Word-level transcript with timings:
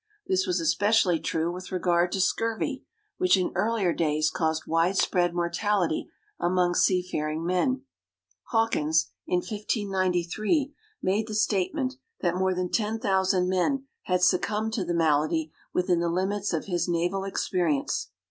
This 0.25 0.47
was 0.47 0.59
especially 0.59 1.19
true 1.19 1.51
with 1.53 1.71
regard 1.71 2.11
to 2.13 2.19
scurvy, 2.19 2.83
which 3.19 3.37
in 3.37 3.51
earlier 3.53 3.93
days 3.93 4.31
caused 4.31 4.63
widespread 4.65 5.35
mortality 5.35 6.09
among 6.39 6.73
seafaring 6.73 7.45
men. 7.45 7.83
Hawkins, 8.47 9.11
in 9.27 9.41
1593, 9.41 10.73
made 11.03 11.27
the 11.27 11.35
statement 11.35 11.97
that 12.21 12.33
more 12.35 12.55
than 12.55 12.71
ten 12.71 12.97
thousand 12.97 13.47
men 13.47 13.85
had 14.05 14.23
succumbed 14.23 14.73
to 14.73 14.83
the 14.83 14.95
malady 14.95 15.51
within 15.71 15.99
the 15.99 16.09
limits 16.09 16.51
of 16.51 16.65
his 16.65 16.87
naval 16.87 17.23
experience. 17.23 18.09